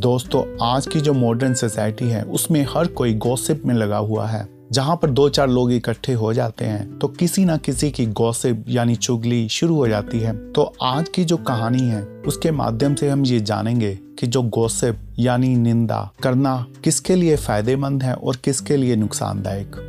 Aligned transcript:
दोस्तों, 0.00 0.42
आज 0.62 0.86
की 0.86 1.00
जो 1.00 1.12
मॉडर्न 1.12 1.54
सोसाइटी 1.54 2.08
है, 2.08 2.22
उसमें 2.24 2.66
हर 2.70 2.86
कोई 2.88 3.14
गॉसिप 3.14 3.64
में 3.66 3.74
लगा 3.74 3.96
हुआ 3.96 4.26
है। 4.26 4.48
जहाँ 4.72 4.96
पर 4.96 5.10
दो 5.10 5.28
चार 5.28 5.48
लोग 5.48 5.72
इकट्ठे 5.72 6.12
हो 6.12 6.32
जाते 6.34 6.64
हैं 6.64 6.98
तो 6.98 7.08
किसी 7.08 7.44
ना 7.44 7.56
किसी 7.56 7.90
की 7.90 8.06
गॉसिप 8.06 8.64
यानी 8.68 8.94
चुगली 8.96 9.48
शुरू 9.48 9.76
हो 9.76 9.88
जाती 9.88 10.20
है। 10.20 10.34
तो 10.52 10.72
आज 10.82 11.08
की 11.08 11.24
जो 11.24 11.36
कहानी 11.36 11.82
है, 11.82 12.02
उसके 12.26 12.50
माध्यम 12.52 12.94
से 12.94 13.08
हम 13.08 13.26
ये 13.26 13.40
जानेंगे 13.42 13.94
कि 14.18 14.26
जो 14.26 14.42
गॉसिप 14.42 15.00
यानी 15.18 15.54
निंदा 15.56 16.10
करना 16.22 16.56
किसके 16.84 17.16
लिए 17.16 17.36
फ़ायदेमंद 17.36 18.02
है 18.02 18.14
और 18.14 18.36
किसके 18.36 18.76
लिए 18.76 18.96
नुकसानदायक। 18.96 19.86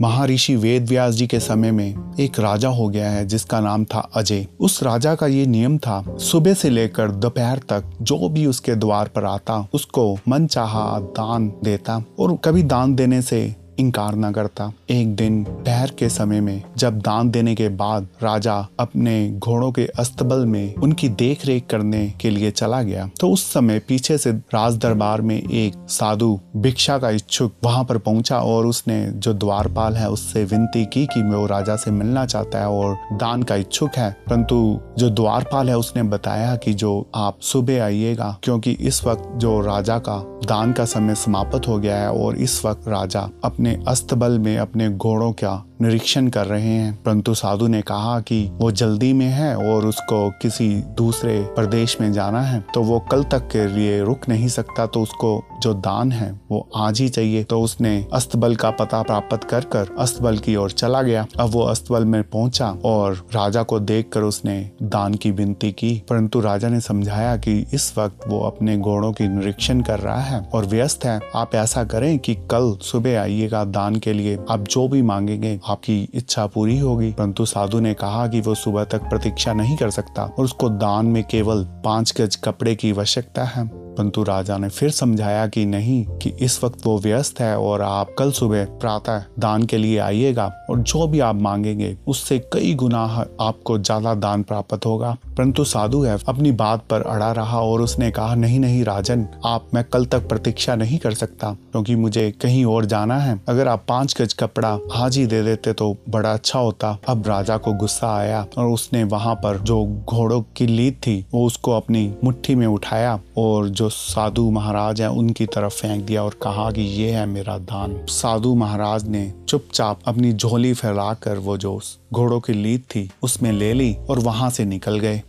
महर्षि 0.00 0.56
वेद 0.56 0.88
व्यास 0.88 1.14
जी 1.14 1.26
के 1.26 1.40
समय 1.40 1.70
में 1.70 2.14
एक 2.20 2.38
राजा 2.40 2.68
हो 2.68 2.88
गया 2.88 3.10
है, 3.10 3.26
जिसका 3.26 3.60
नाम 3.60 3.84
था 3.84 3.98
अजय। 4.14 4.46
उस 4.60 4.82
राजा 4.82 5.14
का 5.14 5.26
ये 5.26 5.46
नियम 5.46 5.78
था, 5.78 6.16
सुबह 6.20 6.54
से 6.54 6.70
लेकर 6.70 7.10
दोपहर 7.10 7.58
तक 7.58 7.84
जो 8.02 8.28
भी 8.28 8.46
उसके 8.46 8.74
द्वार 8.74 9.08
पर 9.08 9.24
आता, 9.24 9.66
उसको 9.74 10.18
मन 10.28 10.46
चाह 10.46 10.98
दान 11.00 11.52
देता। 11.64 12.02
और 12.18 12.36
कभी 12.36 12.62
दान 12.62 12.94
देने 12.94 13.22
से 13.22 13.56
इनकार 13.78 14.14
न 14.14 14.30
करता। 14.32 14.72
एक 14.90 15.14
दिन 15.16 15.42
पहर 15.44 15.90
के 15.90 16.08
समय 16.08 16.40
में, 16.40 16.62
जब 16.76 16.98
दान 16.98 17.30
देने 17.30 17.54
के 17.54 17.68
बाद 17.74 18.08
राजा 18.22 18.54
अपने 18.80 19.14
घोड़ों 19.30 19.70
के 19.72 19.86
अस्तबल 19.98 20.44
में 20.46 20.74
उनकी 20.74 21.08
देख 21.08 21.46
रेख 21.46 21.66
करने 21.70 22.06
के 22.20 22.30
लिए 22.30 22.50
चला 22.50 22.82
गया 22.82 23.08
तो 23.20 23.30
उस 23.30 23.44
समय 23.52 23.78
पीछे 23.78 24.18
से 24.18 24.32
राज 24.54 24.76
दरबार 24.76 25.20
में 25.20 25.36
एक 25.36 25.74
साधु 25.90 26.38
भिक्षा 26.56 26.98
का 26.98 27.10
इच्छुक 27.10 27.52
वहाँ 27.64 27.84
पर 27.84 27.98
पहुँचा 27.98 28.38
और 28.38 28.66
उसने 28.66 29.04
जो 29.06 29.32
द्वारपाल 29.34 29.96
है, 29.96 30.08
उससे 30.10 30.44
विनती 30.44 30.84
की 30.86 31.06
कि 31.06 31.22
वो 31.24 31.46
राजा 31.46 31.76
से 31.76 31.90
मिलना 31.90 32.24
चाहता 32.26 32.58
है 32.58 32.68
और 32.68 32.96
दान 33.12 33.42
का 33.42 33.54
इच्छुक 33.56 33.96
है। 33.96 34.10
परंतु 34.28 34.56
जो 34.98 35.10
द्वारपाल 35.10 35.68
है, 35.68 35.76
उसने 35.78 36.02
बताया 36.04 36.54
कि 36.56 36.74
जो 36.74 37.06
आप 37.14 37.38
सुबह 37.42 37.82
आइएगा, 37.84 38.36
क्योंकि 38.42 38.72
इस 38.72 39.04
वक्त 39.04 39.30
जो 39.36 39.60
राजा 39.60 39.98
का 39.98 40.18
दान 40.44 40.72
का 40.72 40.84
समय 40.84 41.14
समाप्त 41.14 41.68
हो 41.68 41.78
गया 41.78 41.96
है 41.96 42.10
और 42.12 42.36
इस 42.36 42.64
वक्त 42.64 42.88
राजा 42.88 43.20
अपने 43.44 43.63
अस्तबल 43.72 44.38
में 44.38 44.58
अपने 44.58 44.88
घोड़ों 44.90 45.32
का 45.32 45.66
निरीक्षण 45.82 46.28
कर 46.28 46.46
रहे 46.46 46.68
हैं। 46.68 47.02
परंतु 47.02 47.34
साधु 47.34 47.66
ने 47.66 47.82
कहा 47.82 48.20
कि 48.20 48.50
वो 48.52 48.70
जल्दी 48.70 49.12
में 49.12 49.26
है 49.26 49.56
और 49.56 49.86
उसको 49.86 50.30
किसी 50.30 50.68
दूसरे 50.74 51.42
प्रदेश 51.42 51.96
में 52.00 52.12
जाना 52.12 52.40
है। 52.40 52.64
तो 52.74 52.82
वो 52.82 53.00
कल 53.00 53.24
तक 53.24 53.40
के 53.40 53.66
लिए 53.66 54.00
रुक 54.00 54.28
नहीं 54.28 54.48
सकता 54.48 54.86
तो 54.86 55.02
उसको 55.02 55.44
जो 55.62 55.74
दान 55.74 56.12
है, 56.12 56.40
वो 56.50 56.68
आज 56.76 57.00
ही 57.00 57.08
चाहिए। 57.08 57.44
तो 57.44 57.60
उसने 57.60 58.06
अस्तबल 58.12 58.56
का 58.56 58.70
पता 58.70 59.02
प्राप्त 59.02 59.44
कर 59.44 59.60
कर 59.60 59.88
अस्तबल 59.98 60.38
की 60.38 60.56
ओर 60.56 60.70
चला 60.70 61.02
गया। 61.02 61.26
अब 61.40 61.50
वो 61.50 61.62
अस्तबल 61.62 62.04
में 62.04 62.22
पहुँचा 62.22 62.76
और 62.84 63.26
राजा 63.34 63.62
को 63.62 63.80
देखकर 63.80 64.22
उसने 64.22 64.70
दान 64.82 65.14
की 65.14 65.30
विनती 65.30 65.72
की। 65.72 66.02
परंतु 66.08 66.40
राजा 66.40 66.68
ने 66.68 66.80
समझाया 66.80 67.36
कि 67.36 67.66
इस 67.74 67.98
वक्त 67.98 68.20
वो 68.28 68.40
अपने 68.40 68.76
घोड़ों 68.78 69.12
की 69.12 69.28
निरीक्षण 69.28 69.80
कर 69.80 69.98
रहा 69.98 70.20
है 70.20 70.40
और 70.54 70.66
व्यस्त 70.66 71.04
है। 71.04 71.20
आप 71.34 71.54
ऐसा 71.54 71.84
करें 71.84 72.18
कि 72.18 72.34
कल 72.34 72.76
सुबह 72.82 73.20
आइएगा 73.20 73.64
दान 73.64 73.96
के 73.96 74.12
लिए। 74.12 74.38
आप 74.50 74.60
जो 74.60 74.88
भी 74.88 75.02
मांगेंगे 75.02 75.60
आपकी 75.68 76.08
इच्छा 76.14 76.46
पूरी 76.46 76.78
होगी। 76.78 77.12
परंतु 77.12 77.46
साधु 77.46 77.80
ने 77.80 77.94
कहा 77.94 78.26
कि 78.28 78.40
वो 78.40 78.54
सुबह 78.54 78.84
तक 78.84 79.02
प्रतीक्षा 79.02 79.52
नहीं 79.52 79.76
कर 79.76 79.90
सकता 79.90 80.24
और 80.24 80.44
उसको 80.44 80.68
दान 80.68 81.06
में 81.06 81.24
केवल 81.24 81.64
पाँच 81.64 82.14
गज 82.20 82.36
कपड़े 82.36 82.74
की 82.74 82.90
आवश्यकता 82.90 83.44
है। 83.44 83.83
परंतु 83.96 84.22
राजा 84.22 84.56
ने 84.58 84.68
फिर 84.68 84.90
समझाया 84.90 85.46
कि 85.46 85.64
नहीं, 85.66 86.04
कि 86.18 86.32
इस 86.40 86.62
वक्त 86.64 86.86
वो 86.86 86.98
व्यस्त 86.98 87.40
है 87.40 87.56
और 87.58 87.82
आप 87.82 88.14
कल 88.18 88.30
सुबह 88.32 88.64
प्रातः 88.80 89.24
दान 89.38 89.62
के 89.62 89.78
लिए 89.78 89.98
आइएगा 89.98 90.50
और 90.70 90.78
जो 90.78 91.06
भी 91.06 91.20
आप 91.20 91.34
मांगेंगे, 91.36 91.96
उससे 92.06 92.38
कई 92.52 92.74
गुना 92.74 93.02
आपको 93.40 93.78
ज़्यादा 93.78 94.14
दान 94.16 94.42
प्राप्त 94.42 94.86
होगा। 94.86 95.16
परंतु 95.28 95.64
साधु 95.64 96.02
है, 96.02 96.16
अपनी 96.28 96.50
बात 96.54 96.84
पर 96.90 97.02
अड़ा 97.04 97.30
रहा 97.32 97.60
और 97.60 97.80
उसने 97.82 98.10
कहा, 98.10 98.34
नहीं 98.34 98.58
नहीं 98.60 98.82
राजन, 98.84 99.26
आप, 99.44 99.66
मैं 99.74 99.84
कल 99.84 100.04
तक 100.06 100.28
प्रतीक्षा 100.28 100.74
नहीं 100.74 100.98
कर 100.98 101.14
सकता, 101.14 101.52
क्योंकि 101.72 101.94
मुझे 101.96 102.30
कहीं 102.42 102.64
और 102.64 102.84
जाना 102.84 103.18
है। 103.18 103.38
अगर 103.48 103.68
आप 103.68 103.84
पाँच 103.88 104.14
गज 104.20 104.32
कपड़ा 104.32 104.78
आज 104.94 105.16
ही 105.16 105.26
दे 105.26 105.42
देते 105.42 105.72
तो 105.72 105.96
बड़ा 106.08 106.32
अच्छा 106.32 106.58
होता। 106.58 106.96
अब 107.08 107.26
राजा 107.28 107.56
को 107.56 107.72
गुस्सा 107.74 108.14
आया 108.16 108.46
और 108.58 108.66
उसने 108.66 109.02
वहाँ 109.06 109.34
पर 109.36 109.58
जो 109.60 109.84
घोड़ों 109.84 110.40
की 110.56 110.66
लीद 110.66 110.94
थी, 110.96 111.24
वो 111.34 111.44
उसको 111.46 111.72
अपनी 111.72 112.12
मुट्ठी 112.24 112.54
में 112.54 112.66
उठाया 112.66 113.18
और 113.38 113.68
जो 113.68 113.83
जो 113.84 113.88
साधु 113.90 114.50
महाराज 114.50 115.00
हैं, 115.00 115.08
उनकी 115.08 115.46
तरफ़ 115.46 115.72
फेंक 115.72 116.04
दिया 116.04 116.22
और 116.24 116.34
कहा 116.42 116.70
कि 116.70 116.82
ये 116.82 117.10
है 117.10 117.26
मेरा 117.26 117.58
दान। 117.58 118.06
साधु 118.06 118.54
महाराज 118.54 119.08
ने 119.08 119.32
चुपचाप 119.48 120.00
अपनी 120.06 120.32
झोली 120.32 120.72
फैलाकर 120.74 121.38
वो 121.38 121.56
जो 121.56 121.80
घोड़ों 122.12 122.40
की 122.40 122.52
लीद 122.52 122.80
थी, 122.80 123.10
उसमें 123.22 123.52
ले 123.52 123.72
ली 123.72 123.96
और 124.10 124.18
वहाँ 124.18 124.50
से 124.50 124.64
निकल 124.64 124.98
गए। 124.98 125.22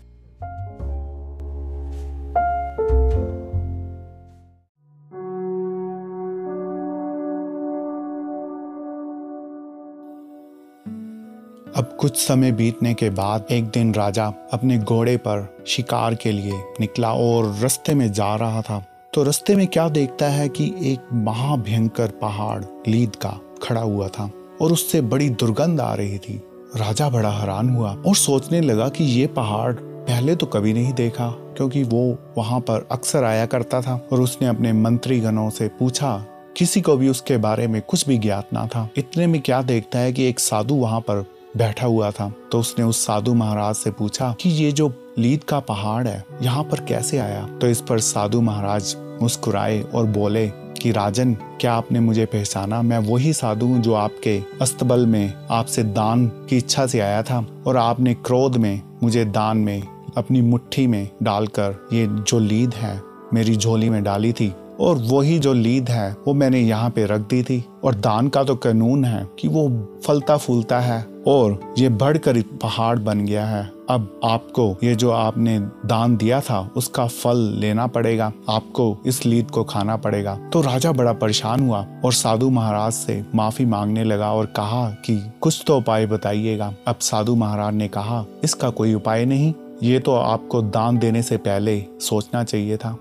कुछ 12.00 12.18
समय 12.18 12.52
बीतने 12.52 12.94
के 12.94 13.10
बाद 13.10 13.46
एक 13.52 13.66
दिन 13.66 13.94
राजा 13.94 14.26
अपने 14.54 14.78
घोड़े 14.78 15.16
पर 15.18 15.48
शिकार 15.68 16.16
के 16.16 16.32
लिए 16.32 16.54
निकला 16.80 17.12
और 17.14 17.46
रास्ते 17.54 17.94
में 17.94 18.12
जा 18.12 18.36
रहा 18.36 18.62
था। 18.62 18.84
तो 19.14 19.24
रास्ते 19.24 19.56
में 19.56 19.66
क्या 19.68 19.88
देखता 19.90 20.28
है 20.28 20.48
कि 20.50 20.66
एक 20.84 21.08
महाभयंकर 21.14 22.12
पहाड़ 22.22 22.64
लीद 22.88 23.16
का 23.16 23.30
खड़ा 23.64 23.82
हुआ 23.82 24.08
था 24.08 24.30
और 24.62 24.72
उससे 24.72 25.02
बड़ी 25.04 25.30
दुर्गंध 25.30 25.82
आ 25.82 25.94
रही 25.94 26.18
थी। 26.18 26.36
राजा 26.76 27.10
बड़ा 27.10 27.32
हैरान 27.32 27.70
हुआ 27.70 27.94
और 27.98 28.16
सोचने 28.16 28.62
लगा 28.62 28.90
कि 28.90 29.04
ये 29.04 29.28
पहाड़ 29.28 29.74
पहले 29.74 30.36
तो 30.36 30.46
कभी 30.46 30.74
नहीं 30.74 30.94
देखा, 30.94 31.30
क्योंकि 31.30 31.84
वो 31.84 32.34
वहाँ 32.38 32.60
पर 32.60 32.88
अक्सर 32.92 33.24
आया 33.24 33.46
करता 33.46 33.82
था 33.82 33.96
और 34.12 34.22
उसने 34.22 34.48
अपने 34.48 34.74
मंत्री 34.74 35.20
गणों 35.20 35.50
से 35.50 35.68
पूछा, 35.70 36.18
किसी 36.58 36.82
को 36.82 36.98
भी 36.98 37.10
उसके 37.10 37.38
बारे 37.38 37.68
में 37.68 37.82
कुछ 37.82 38.08
भी 38.08 38.18
ज्ञात 38.18 38.50
ना 38.54 38.66
था। 38.68 38.88
इतने 38.98 39.28
में 39.28 39.42
क्या 39.42 39.62
देखता 39.62 40.00
है 40.00 40.14
कि 40.14 40.28
एक 40.28 40.40
साधु 40.40 40.76
वहाँ 40.76 41.00
पर 41.00 41.26
बैठा 41.58 41.88
हुआ 41.88 42.12
था 42.12 42.32
तो 42.52 42.60
उसने 42.60 42.86
उस 42.86 43.06
साधु 43.06 43.34
महाराज 43.34 43.76
से 43.76 43.92
पूछा 43.92 44.36
कि 44.42 44.50
ये 44.50 44.72
जो 44.72 44.92
लीद 45.18 45.44
का 45.44 45.60
पहाड़ 45.60 46.08
है, 46.08 46.24
यहाँ 46.42 46.64
पर 46.64 46.80
कैसे 46.80 47.18
आया? 47.18 47.48
तो 47.62 47.68
इस 47.68 47.82
पर 47.82 48.00
साधु 48.00 48.42
महाराज 48.42 48.96
मुस्कुराए 49.22 49.82
और 49.82 50.06
बोले 50.06 50.48
कि, 50.48 50.92
राजन, 50.92 51.34
क्या 51.34 51.74
आपने 51.74 52.00
मुझे 52.00 52.26
पहचाना? 52.26 52.82
मैं 52.82 52.98
वही 52.98 53.34
साधु 53.34 53.66
हूँ 53.66 53.80
जो 53.82 53.94
आपके 53.94 54.42
अस्तबल 54.62 55.06
में 55.06 55.34
आपसे 55.52 55.84
दान 55.84 56.28
की 56.28 56.58
इच्छा 56.58 56.86
से 56.88 57.00
आया 57.00 57.24
था 57.24 57.46
और 57.68 57.78
आपने 57.78 58.14
क्रोध 58.14 58.58
में 58.58 58.82
मुझे 59.04 59.26
दान 59.26 59.58
में, 59.58 59.82
अपनी 60.18 60.42
मुट्ठी 60.42 60.88
में 60.88 61.10
डालकर 61.24 61.88
ये 61.94 62.08
जो 62.08 62.40
लीद 62.40 62.74
है 62.74 63.02
मेरी 63.34 63.56
झोली 63.56 63.90
में 63.90 64.04
डाली 64.04 64.34
थी। 64.34 64.54
और 64.80 64.98
वही 64.98 65.40
जो 65.40 65.54
लीद 65.54 65.90
है, 65.90 66.16
वो 66.28 66.34
मैंने 66.34 66.60
यहाँ 66.60 66.90
पे 66.90 67.06
रख 67.06 67.22
दी 67.22 67.44
थी। 67.44 67.66
और 67.84 67.96
दान 67.96 68.28
का 68.28 68.44
तो 68.44 68.56
कानून 68.56 69.06
है 69.06 69.28
कि 69.40 69.48
वो 69.48 69.70
फलता 70.06 70.38
फूलता 70.38 70.80
है 70.80 71.08
और 71.28 71.76
ये 71.78 71.90
बढ़कर 71.90 72.42
पहाड़ 72.42 73.00
बन 73.00 73.26
गया 73.26 73.46
है। 73.46 73.72
अब 73.90 74.20
आपको 74.24 74.78
ये 74.84 74.96
जो 74.96 75.12
आपने 75.12 75.60
दान 75.60 76.18
दिया 76.18 76.42
था, 76.42 76.72
उसका 76.76 77.08
फल 77.08 77.38
लेना 77.38 77.88
पड़ेगा। 77.88 78.32
आपको 78.50 78.98
इस 79.06 79.26
लीद 79.26 79.52
को 79.52 79.64
खाना 79.64 79.98
पड़ेगा। 79.98 80.40
तो 80.54 80.62
राजा 80.62 80.92
बड़ा 80.92 81.14
परेशान 81.14 81.68
हुआ 81.68 81.86
और 82.06 82.14
साधु 82.14 82.50
महाराज 82.50 82.94
से 82.94 83.26
माफ़ी 83.36 83.66
मांगने 83.66 84.04
लगा 84.04 84.34
और 84.34 84.46
कहा 84.46 84.90
कि, 84.90 85.32
कुछ 85.42 85.64
तो 85.68 85.78
उपाय 85.78 86.06
बताइएगा। 86.06 86.74
अब 86.88 86.96
साधु 87.02 87.36
महाराज 87.36 87.74
ने 87.74 87.88
कहा, 87.88 88.26
इसका 88.44 88.70
कोई 88.70 88.94
उपाय 88.94 89.26
नहीं। 89.26 89.54
ये 89.84 90.00
तो 90.00 90.16
आपको 90.16 90.62
दान 90.62 90.98
देने 90.98 91.22
से 91.22 91.38
पहले 91.38 91.86
सोचना 92.02 92.44
चाहिए 92.44 92.78
था। 92.78 92.98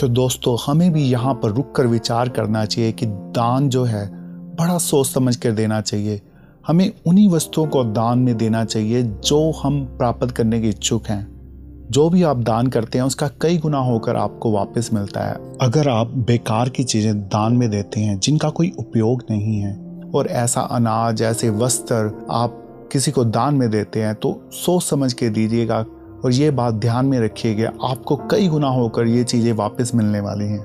तो 0.00 0.08
दोस्तों, 0.08 0.56
हमें 0.66 0.92
भी 0.92 1.02
यहाँ 1.02 1.34
पर 1.34 1.50
रुक 1.50 1.74
कर 1.74 1.86
विचार 1.86 2.28
करना 2.28 2.64
चाहिए 2.64 2.92
कि 2.92 3.06
दान 3.06 3.68
जो 3.68 3.84
है, 3.84 4.10
बड़ा 4.56 4.78
सोच 4.78 5.06
समझ 5.06 5.36
कर 5.36 5.50
देना 5.50 5.80
चाहिए। 5.80 6.20
हमें 6.66 6.92
उन्हीं 7.06 7.28
वस्तुओं 7.28 7.66
को 7.66 7.84
दान 7.84 8.18
में 8.18 8.36
देना 8.36 8.64
चाहिए 8.64 9.02
जो 9.02 9.52
हम 9.52 9.84
प्राप्त 9.84 10.30
करने 10.30 10.60
के 10.60 10.68
इच्छुक 10.68 11.06
हैं। 11.06 11.40
जो 11.90 12.08
भी 12.10 12.22
आप 12.22 12.36
दान 12.36 12.66
करते 12.66 12.98
हैं, 12.98 13.04
उसका 13.04 13.28
कई 13.28 13.58
गुना 13.58 13.78
होकर 13.78 14.16
आपको 14.16 14.52
वापस 14.52 14.90
मिलता 14.92 15.20
है। 15.20 15.34
अगर 15.60 15.88
आप 15.88 16.06
बेकार 16.06 16.68
की 16.68 16.84
चीज़ें 16.84 17.20
दान 17.20 17.52
में 17.52 17.70
देते 17.70 18.00
हैं, 18.00 18.18
जिनका 18.20 18.48
कोई 18.48 18.72
उपयोग 18.78 19.24
नहीं 19.30 19.58
है, 19.60 20.02
और 20.14 20.26
ऐसा 20.26 20.60
अनाज, 20.60 21.22
ऐसे 21.22 21.50
वस्त्र 21.50 22.26
आप 22.30 22.66
किसी 22.92 23.10
को 23.10 23.24
दान 23.24 23.54
में 23.54 23.70
देते 23.70 24.02
हैं 24.02 24.14
तो 24.14 24.48
सोच 24.52 24.82
समझ 24.82 25.12
के 25.12 25.28
दीजिएगा 25.28 25.84
और 26.24 26.32
ये 26.32 26.50
बात 26.50 26.74
ध्यान 26.74 27.06
में 27.06 27.18
रखिएगा 27.20 27.72
आपको 27.82 28.16
कई 28.30 28.48
गुना 28.48 28.68
होकर 28.68 29.06
ये 29.06 29.24
चीज़ें 29.24 29.52
वापस 29.52 29.94
मिलने 29.94 30.20
वाली 30.20 30.44
हैं। 30.44 30.64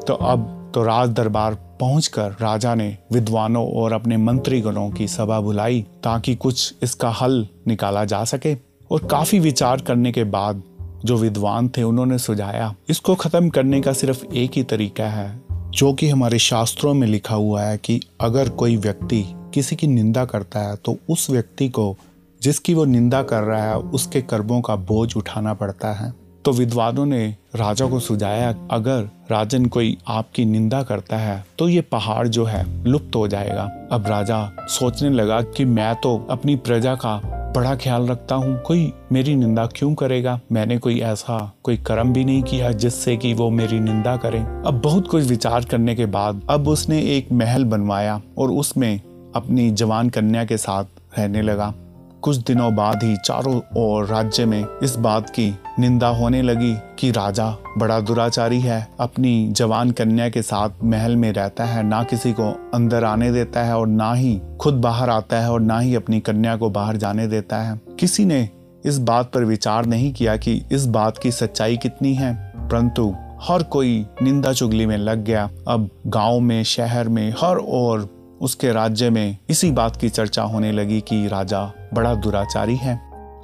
तो 0.00 0.14
अब 0.14 0.56
तो 0.74 0.82
राज 0.82 1.10
दरबार 1.10 1.54
पहुंचकर 1.80 2.30
राजा 2.40 2.74
ने 2.74 2.96
विद्वानों 3.12 3.66
और 3.72 3.92
अपने 3.92 4.16
मंत्रीगणों 4.16 4.90
की 4.90 5.08
सभा 5.08 5.40
बुलाई 5.40 5.86
ताकि 6.04 6.34
कुछ 6.34 6.74
इसका 6.82 7.10
हल 7.10 7.46
निकाला 7.66 8.04
जा 8.04 8.24
सके 8.24 8.54
और 8.90 9.06
काफ़ी 9.06 9.38
विचार 9.38 9.80
करने 9.80 10.12
के 10.12 10.24
बाद 10.24 10.62
जो 11.04 11.16
विद्वान 11.16 11.68
थे 11.68 11.82
उन्होंने 11.82 12.18
सुझाया, 12.18 12.74
इसको 12.88 13.14
खत्म 13.14 13.48
करने 13.48 13.80
का 13.80 13.92
सिर्फ़ 13.92 14.24
एक 14.26 14.50
ही 14.56 14.62
तरीका 14.62 15.04
है 15.04 15.49
जो 15.70 15.92
कि 15.92 16.08
हमारे 16.08 16.38
शास्त्रों 16.38 16.92
में 16.94 17.06
लिखा 17.06 17.34
हुआ 17.34 17.62
है 17.62 17.76
कि 17.78 18.00
अगर 18.20 18.48
कोई 18.48 18.76
व्यक्ति 18.76 19.22
किसी 19.54 19.76
की 19.76 19.86
निंदा 19.86 20.24
करता 20.24 20.60
है 20.60 20.76
तो 20.76 20.96
उस 21.08 21.28
व्यक्ति 21.30 21.68
को 21.68 21.96
जिसकी 22.42 22.74
वो 22.74 22.84
निंदा 22.84 23.22
कर 23.22 23.42
रहा 23.42 23.62
है, 23.64 23.76
उसके 23.76 24.20
कर्मों 24.22 24.60
का 24.60 24.76
बोझ 24.76 25.16
उठाना 25.16 25.54
पड़ता 25.54 25.92
है। 25.92 26.12
तो 26.44 26.52
विद्वानों 26.52 27.06
ने 27.06 27.26
राजा 27.56 27.86
को 27.86 28.00
सुझाया, 28.00 28.54
अगर 28.70 29.08
राजन 29.30 29.66
कोई 29.66 29.96
आपकी 30.08 30.44
निंदा 30.44 30.82
करता 30.82 31.16
है 31.16 31.44
तो 31.58 31.68
ये 31.68 31.80
पहाड़ 31.80 32.26
जो 32.28 32.44
है, 32.44 32.64
लुप्त 32.84 33.16
हो 33.16 33.26
जाएगा। 33.28 33.70
अब 33.92 34.06
राजा 34.06 34.66
सोचने 34.68 35.10
लगा 35.10 35.40
कि 35.42 35.64
मैं 35.64 35.94
तो 35.94 36.16
अपनी 36.30 36.56
प्रजा 36.56 36.94
का 36.94 37.20
बड़ा 37.56 37.74
ख्याल 37.76 38.06
रखता 38.06 38.34
हूँ, 38.34 38.62
कोई 38.62 38.92
मेरी 39.12 39.34
निंदा 39.36 39.66
क्यों 39.66 39.94
करेगा? 39.94 40.40
मैंने 40.52 40.78
कोई 40.78 41.00
ऐसा 41.00 41.52
कोई 41.62 41.76
कर्म 41.76 42.12
भी 42.12 42.24
नहीं 42.24 42.42
किया 42.42 42.70
जिससे 42.72 43.16
कि 43.16 43.32
वो 43.34 43.50
मेरी 43.50 43.80
निंदा 43.80 44.16
करें। 44.16 44.40
अब 44.40 44.80
बहुत 44.84 45.08
कुछ 45.08 45.24
विचार 45.24 45.64
करने 45.64 45.94
के 45.94 46.06
बाद, 46.06 46.42
अब 46.50 46.68
उसने 46.68 47.00
एक 47.16 47.32
महल 47.32 47.64
बनवाया 47.64 48.20
और 48.38 48.50
उसमें 48.50 49.00
अपनी 49.34 49.70
जवान 49.70 50.08
कन्या 50.08 50.44
के 50.44 50.56
साथ 50.56 50.84
रहने 51.18 51.42
लगा। 51.42 51.74
कुछ 52.22 52.36
दिनों 52.36 52.74
बाद 52.74 53.02
ही 53.02 53.16
चारों 53.16 53.60
ओर 53.76 54.06
राज्य 54.06 54.44
में 54.44 54.64
इस 54.82 54.96
बात 54.96 55.30
की 55.30 55.48
निंदा 55.78 56.08
होने 56.08 56.42
लगी 56.42 56.74
कि 56.98 57.10
राजा 57.10 57.48
बड़ा 57.78 58.00
दुराचारी 58.00 58.60
है। 58.60 58.88
अपनी 59.00 59.48
जवान 59.50 59.90
कन्या 59.90 60.28
के 60.28 60.42
साथ 60.42 60.84
महल 60.84 61.16
में 61.16 61.32
रहता 61.32 61.64
है, 61.64 61.82
ना 61.82 62.02
किसी 62.02 62.32
को 62.32 62.70
अंदर 62.74 63.04
आने 63.04 63.32
देता 63.32 63.62
है 63.62 63.78
और 63.78 63.86
ना 63.86 64.12
ही 64.12 64.40
खुद 64.60 64.74
बाहर 64.74 65.10
आता 65.10 65.40
है 65.40 65.50
और 65.52 65.60
ना 65.60 65.78
ही 65.78 65.94
अपनी 65.94 66.20
कन्या 66.20 66.56
को 66.56 66.70
बाहर 66.70 66.96
जाने 66.96 67.26
देता 67.26 67.62
है। 67.62 67.80
किसी 68.00 68.24
ने 68.24 68.48
इस 68.84 68.98
बात 68.98 69.32
पर 69.32 69.44
विचार 69.44 69.86
नहीं 69.86 70.12
किया 70.12 70.36
कि 70.36 70.60
इस 70.72 70.86
बात 70.86 71.18
की 71.18 71.30
सच्चाई 71.30 71.76
कितनी 71.76 72.14
है, 72.14 72.34
परंतु 72.56 73.14
हर 73.42 73.62
कोई 73.62 74.06
निंदा 74.22 74.52
चुगली 74.52 74.86
में 74.86 74.96
लग 74.96 75.24
गया। 75.24 75.50
अब 75.68 75.90
गाँव 76.06 76.40
में, 76.40 76.62
शहर 76.64 77.08
में, 77.08 77.30
हर 77.30 77.56
और 77.56 78.08
उसके 78.40 78.72
राज्य 78.72 79.10
में 79.10 79.36
इसी 79.50 79.70
बात 79.70 79.96
की 79.96 80.08
चर्चा 80.08 80.42
होने 80.42 80.72
लगी 80.72 81.00
कि 81.00 81.26
राजा 81.28 81.72
बड़ा 81.94 82.14
दुराचारी 82.14 82.76
है। 82.76 82.96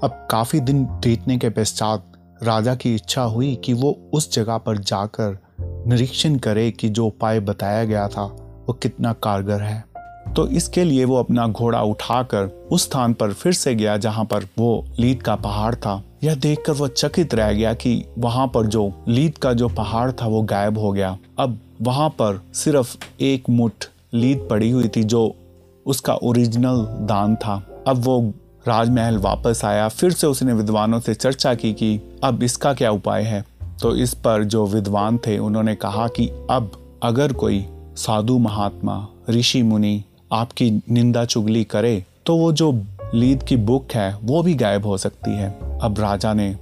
अब 0.05 0.29
काफ़ी 0.31 0.61
दिन 0.61 0.85
बीतने 0.85 1.39
के 1.39 1.49
पश्चात 1.49 2.13
राजा 2.43 2.75
की 2.75 2.95
इच्छा 2.95 3.23
हुई 3.23 3.55
कि 3.55 3.73
वो 3.73 3.99
उस 4.13 4.33
जगह 4.33 4.59
पर 4.59 4.79
जाकर 4.79 5.39
निरीक्षण 5.61 6.37
करे 6.37 6.71
कि 6.71 6.89
जो 6.89 7.07
उपाय 7.07 7.41
बताया 7.41 7.85
गया 7.85 8.09
था, 8.09 8.25
वो 8.67 8.73
कितना 8.73 9.13
कारगर 9.13 9.61
है। 9.61 9.85
तो 10.37 10.49
इसके 10.49 10.85
लिए 10.85 11.05
वो 11.05 11.17
अपना 11.17 11.47
घोड़ा 11.49 11.83
उठाकर 11.83 12.69
उस 12.73 12.85
स्थान 12.85 13.15
पर 13.15 13.33
फिर 13.33 13.53
से 13.53 13.75
गया 13.75 13.97
जहाँ 13.97 14.25
पर 14.25 14.45
वो 14.59 14.85
लीद 14.99 15.23
का 15.23 15.37
पहाड़ 15.37 15.75
था। 15.75 16.03
यह 16.25 16.35
देखकर 16.35 16.73
वह 16.73 16.89
चकित 16.89 17.35
रह 17.35 17.53
गया 17.53 17.75
कि 17.75 18.05
वहाँ 18.19 18.47
पर 18.49 18.67
जो 18.67 18.93
लीद 19.09 19.39
का 19.39 19.53
जो 19.53 19.69
पहाड़ 19.69 20.13
था, 20.13 20.27
वो 20.27 20.43
गायब 20.43 20.79
हो 20.79 20.93
गया। 20.93 21.19
अब 21.39 21.59
वहाँ 21.83 22.09
पर 22.09 22.43
सिर्फ़ 22.55 22.97
एक 23.21 23.51
मुठ 23.51 23.73
लीद 24.15 24.47
पड़ी 24.51 24.71
हुई 24.71 24.89
थी 24.89 25.05
जो 25.05 25.35
उसका 25.87 26.15
ओरिजिनल 26.15 26.87
दान 27.07 27.37
था। 27.37 27.76
अब 27.87 27.97
वो 27.97 28.21
राजमहल 28.69 29.19
वापस 29.19 29.61
आया, 29.65 29.89
फिर 29.89 30.13
से 30.13 30.27
उसने 30.27 30.53
विद्वानों 30.53 31.01
से 31.01 31.15
चर्चा 31.15 31.55
की 31.55 31.73
कि 31.73 32.01
अब 32.25 32.43
इसका 32.43 32.73
क्या 32.75 32.91
उपाय 32.91 33.23
है। 33.23 33.45
तो 33.83 33.95
इस 33.97 34.15
पर 34.15 34.45
जो 34.45 34.67
विद्वान 34.67 35.19
थे, 35.19 35.39
उन्होंने 35.39 35.75
कहा 35.75 36.07
कि 36.09 36.29
अब 36.51 36.71
अगर 37.03 37.33
कोई 37.33 37.65
साधु 37.97 38.39
महात्मा, 38.39 39.07
ऋषि 39.31 39.63
मुनि 39.63 40.03
आपकी 40.33 40.71
निंदा 40.91 41.25
चुगली 41.25 41.65
करे 41.65 42.05
तो 42.27 42.37
वो 42.37 42.53
जो 42.53 42.73
लीद 43.15 43.43
की 43.43 43.57
बुक 43.57 43.93
है, 43.95 44.19
वो 44.23 44.43
भी 44.43 44.55
गायब 44.55 44.87
हो 44.87 44.97
सकती 44.99 45.31
है। 45.31 45.51
अब 45.83 46.01
राजा 46.01 46.33
ने 46.35 46.55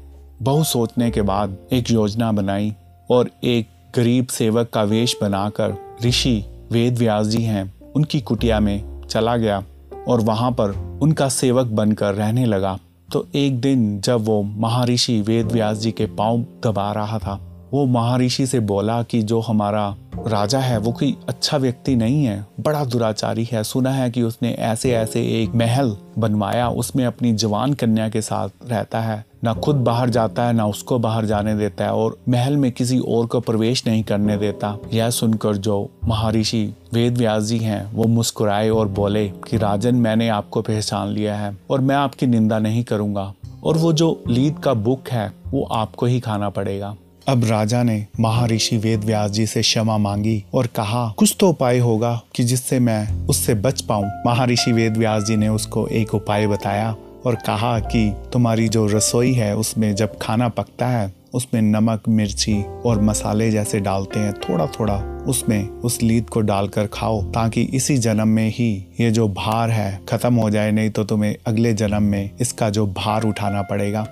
बहुत 0.42 0.66
सोचने 0.66 1.10
के 1.10 1.22
बाद 1.22 1.56
एक 1.72 1.90
योजना 1.90 2.32
बनाई 2.32 2.72
और 3.10 3.30
एक 3.44 3.68
गरीब 3.96 4.26
सेवक 4.26 4.70
का 4.70 4.82
वेश 4.82 5.16
बनाकर, 5.22 5.76
ऋषि 6.04 6.44
वेद 6.72 6.98
व्यास 6.98 7.26
जी 7.26 7.42
हैं, 7.42 7.72
उनकी 7.96 8.20
कुटिया 8.20 8.60
में 8.60 9.06
चला 9.10 9.36
गया। 9.36 9.62
और 10.08 10.20
वहाँ 10.20 10.50
पर 10.50 10.98
उनका 11.02 11.28
सेवक 11.28 11.66
बनकर 11.66 12.14
रहने 12.14 12.44
लगा। 12.44 12.78
तो 13.12 13.26
एक 13.34 13.60
दिन 13.60 14.00
जब 14.00 14.24
वो 14.24 14.42
महारिषि 14.42 15.20
वेद 15.20 15.52
व्यास 15.52 15.78
जी 15.78 15.92
के 15.92 16.06
पाँव 16.06 16.44
दबा 16.64 16.92
रहा 16.92 17.18
था, 17.18 17.40
वो 17.72 17.84
महारिषि 17.86 18.46
से 18.46 18.60
बोला 18.60 19.02
कि 19.02 19.22
जो 19.22 19.40
हमारा 19.40 19.94
राजा 20.26 20.58
है, 20.58 20.78
वो 20.78 20.92
कोई 20.92 21.16
अच्छा 21.28 21.56
व्यक्ति 21.56 21.96
नहीं 21.96 22.24
है, 22.24 22.46
बड़ा 22.60 22.84
दुराचारी 22.84 23.44
है। 23.44 23.62
सुना 23.64 23.90
है 23.90 24.10
कि 24.10 24.22
उसने 24.22 24.52
ऐसे 24.52 24.92
ऐसे 24.92 25.42
एक 25.42 25.54
महल 25.54 25.96
बनवाया, 26.18 26.68
उसमें 26.68 27.04
अपनी 27.06 27.32
जवान 27.32 27.74
कन्या 27.74 28.08
के 28.08 28.22
साथ 28.22 28.48
रहता 28.68 29.00
है। 29.00 29.24
ना 29.44 29.54
खुद 29.54 29.76
बाहर 29.76 30.10
जाता 30.10 30.46
है, 30.46 30.52
ना 30.52 30.66
उसको 30.66 30.98
बाहर 30.98 31.24
जाने 31.24 31.56
देता 31.56 31.84
है 31.84 31.92
और 31.92 32.18
महल 32.28 32.56
में 32.56 32.72
किसी 32.72 32.98
और 32.98 33.26
को 33.26 33.40
प्रवेश 33.40 33.86
नहीं 33.86 34.02
करने 34.02 34.36
देता। 34.36 34.78
यह 34.92 35.10
सुनकर 35.10 35.56
जो 35.56 35.90
महर्षि 36.08 36.74
वेद 36.92 37.18
व्यास 37.18 37.42
जी 37.42 37.58
हैं, 37.58 37.92
वो 37.94 38.04
मुस्कुराए 38.04 38.68
और 38.68 38.88
बोले 38.88 39.28
कि, 39.28 39.56
राजन, 39.56 39.94
मैंने 39.94 40.28
आपको 40.28 40.62
पहचान 40.62 41.08
लिया 41.08 41.36
है 41.36 41.56
और 41.70 41.80
मैं 41.80 41.96
आपकी 41.96 42.26
निंदा 42.26 42.58
नहीं 42.58 42.84
करूँगा। 42.84 43.34
और 43.64 43.76
वो 43.76 43.92
जो 43.92 44.24
लीद 44.28 44.58
का 44.58 44.74
बुक 44.74 45.08
है, 45.08 45.32
वो 45.48 45.62
आपको 45.62 46.06
ही 46.06 46.20
खाना 46.20 46.48
पड़ेगा। 46.48 46.96
अब 47.28 47.44
राजा 47.44 47.82
ने 47.82 48.06
महर्षि 48.20 48.76
वेद 48.76 49.04
व्यास 49.04 49.30
जी 49.30 49.46
से 49.46 49.60
क्षमा 49.60 49.98
मांगी 49.98 50.44
और 50.54 50.66
कहा, 50.66 51.14
कुछ 51.16 51.36
तो 51.40 51.48
उपाय 51.48 51.78
होगा 51.78 52.22
कि 52.34 52.44
जिससे 52.44 52.78
मैं 52.78 53.26
उससे 53.26 53.54
बच 53.54 53.80
पाऊँ। 53.80 54.10
महर्षि 54.26 54.72
वेद 54.72 54.96
व्यास 54.96 55.22
जी 55.22 55.36
ने 55.36 55.48
उसको 55.48 55.86
एक 55.86 56.14
उपाय 56.14 56.46
बताया 56.46 56.96
और 57.26 57.34
कहा 57.34 57.78
कि 57.80 58.14
तुम्हारी 58.32 58.68
जो 58.68 58.86
रसोई 58.86 59.32
है, 59.32 59.56
उसमें 59.56 59.94
जब 59.94 60.18
खाना 60.18 60.48
पकता 60.48 60.86
है, 60.86 61.12
उसमें 61.34 61.62
नमक, 61.62 62.02
मिर्ची 62.08 62.62
और 62.62 63.00
मसाले 63.00 63.50
जैसे 63.50 63.80
डालते 63.80 64.20
हैं 64.20 64.32
थोड़ा 64.32 64.66
थोड़ा 64.66 64.96
उसमें 65.28 65.68
उस 65.68 66.02
लीद 66.02 66.30
को 66.30 66.40
डालकर 66.40 66.86
खाओ, 66.86 67.22
ताकि 67.22 67.62
इसी 67.62 67.96
जन्म 67.96 68.28
में 68.28 68.48
ही 68.48 68.86
ये 69.00 69.10
जो 69.10 69.28
भार 69.28 69.70
है 69.70 70.00
खत्म 70.08 70.34
हो 70.34 70.50
जाए, 70.50 70.70
नहीं 70.70 70.90
तो 70.90 71.04
तुम्हें 71.04 71.36
अगले 71.46 71.72
जन्म 71.72 72.02
में 72.02 72.30
इसका 72.40 72.70
जो 72.70 72.86
भार 72.86 73.22
उठाना 73.22 73.62
पड़ेगा। 73.62 74.06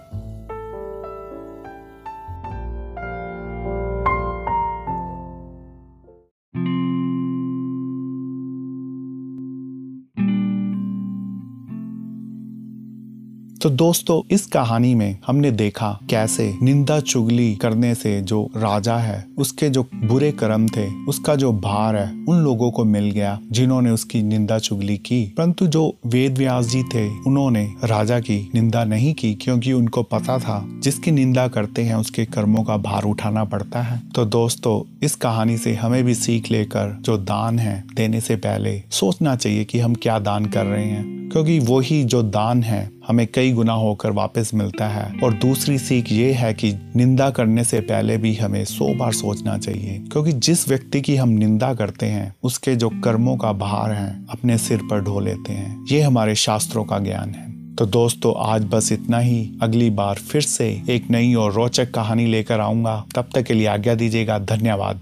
तो 13.62 13.70
दोस्तों, 13.70 14.22
इस 14.30 14.46
कहानी 14.46 14.94
में 14.94 15.18
हमने 15.26 15.50
देखा 15.50 16.00
कैसे 16.10 16.54
निंदा 16.62 17.00
चुगली 17.00 17.54
करने 17.54 17.94
से 17.94 18.20
जो 18.20 18.50
राजा 18.56 18.96
है, 18.96 19.26
उसके 19.38 19.70
जो 19.70 19.82
बुरे 19.82 20.32
कर्म 20.32 20.68
थे, 20.68 21.04
उसका 21.04 21.34
जो 21.34 21.52
भार 21.52 21.96
है, 21.96 22.24
उन 22.28 22.36
लोगों 22.36 22.70
को 22.70 22.84
मिल 22.84 23.10
गया 23.10 23.40
जिन्होंने 23.52 23.90
उसकी 23.90 24.22
निंदा 24.22 24.58
चुगली 24.58 24.96
की। 24.96 25.34
परंतु 25.38 25.66
जो 25.66 25.94
वेद 26.06 26.38
व्यास 26.38 26.66
जी 26.66 26.82
थे, 26.82 27.08
उन्होंने 27.08 27.72
राजा 27.84 28.20
की 28.20 28.50
निंदा 28.54 28.84
नहीं 28.84 29.14
की 29.14 29.34
क्योंकि 29.34 29.72
उनको 29.72 30.02
पता 30.02 30.38
था 30.38 30.66
जिसकी 30.82 31.10
निंदा 31.10 31.48
करते 31.48 31.82
हैं, 31.82 31.94
उसके 31.94 32.24
कर्मों 32.24 32.64
का 32.64 32.76
भार 32.76 33.02
उठाना 33.02 33.44
पड़ता 33.44 33.82
है। 33.82 34.02
तो 34.14 34.24
दोस्तों, 34.24 34.98
इस 35.02 35.14
कहानी 35.14 35.58
से 35.58 35.74
हमें 35.74 36.04
भी 36.04 36.14
सीख 36.14 36.50
लेकर 36.50 36.98
जो 37.00 37.16
दान 37.16 37.58
है, 37.58 37.84
देने 37.94 38.20
से 38.20 38.36
पहले 38.36 38.82
सोचना 38.90 39.36
चाहिए 39.36 39.64
कि 39.64 39.78
हम 39.78 39.94
क्या 39.94 40.18
दान 40.18 40.46
कर 40.46 40.66
रहे 40.66 40.86
हैं। 40.86 41.22
क्योंकि 41.32 41.58
वही 41.58 42.04
जो 42.04 42.22
दान 42.22 42.62
है 42.62 42.90
हमें 43.12 43.26
कई 43.34 43.52
गुना 43.52 43.72
होकर 43.72 44.10
वापस 44.10 44.50
मिलता 44.54 44.88
है। 44.88 45.20
और 45.24 45.32
दूसरी 45.32 45.78
सीख 45.78 46.12
ये 46.12 46.32
है 46.32 46.54
कि 46.54 46.72
निंदा 46.96 47.30
करने 47.30 47.64
से 47.64 47.80
पहले 47.80 48.16
भी 48.16 48.34
हमें 48.34 48.64
सौ 48.64 48.94
बार 48.94 49.12
सोचना 49.12 49.58
चाहिए, 49.58 49.98
क्योंकि 50.12 50.32
जिस 50.32 50.68
व्यक्ति 50.68 51.00
की 51.00 51.16
हम 51.16 51.28
निंदा 51.28 51.74
करते 51.74 52.06
हैं, 52.06 52.34
उसके 52.42 52.76
जो 52.76 52.88
कर्मों 52.88 53.36
का 53.36 53.52
भार 53.52 53.92
है, 53.92 54.24
अपने 54.30 54.58
सिर 54.58 54.78
पर 54.78 55.00
ढो 55.00 55.20
लेते 55.20 55.52
हैं। 55.52 55.84
ये 55.90 56.00
हमारे 56.00 56.34
शास्त्रों 56.34 56.84
का 56.84 56.98
ज्ञान 56.98 57.30
है। 57.30 57.76
तो 57.76 57.86
दोस्तों, 57.86 58.34
आज 58.36 58.64
बस 58.64 58.92
इतना 58.92 59.18
ही। 59.18 59.52
अगली 59.62 59.90
बार 59.90 60.14
फिर 60.14 60.42
से 60.42 60.82
एक 60.90 61.10
नई 61.10 61.34
और 61.34 61.52
रोचक 61.52 61.90
कहानी 61.90 62.26
लेकर 62.26 62.60
आऊँगा। 62.60 63.04
तब 63.14 63.28
तक 63.34 63.42
के 63.42 63.54
लिए 63.54 63.66
आज्ञा 63.66 63.94
दीजिएगा। 63.94 64.38
धन्यवाद। 64.38 65.00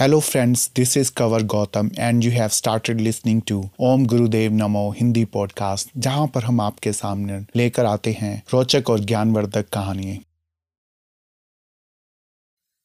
Hello 0.00 0.20
friends 0.20 0.70
this 0.76 0.96
is 0.96 1.12
Kavar 1.16 1.42
Gautam 1.42 1.90
and 1.98 2.24
you 2.24 2.30
have 2.30 2.48
started 2.48 3.00
listening 3.00 3.42
to 3.48 3.70
Om 3.80 4.06
Gurudev 4.06 4.52
Namo 4.52 4.94
Hindi 4.98 5.24
podcast 5.24 5.90
जहाँ 5.96 6.26
पर 6.26 6.44
हम 6.44 6.60
आपके 6.60 6.92
सामने 6.92 7.46
लेकर 7.56 7.84
आते 7.84 8.12
हैं 8.12 8.42
रोचक 8.52 8.90
और 8.90 9.00
ज्ञानवर्धक 9.00 9.68
कहानियाँ। 9.68 10.18